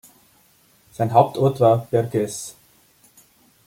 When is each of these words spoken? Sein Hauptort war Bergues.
Sein 0.93 1.13
Hauptort 1.13 1.59
war 1.59 1.85
Bergues. 1.91 2.55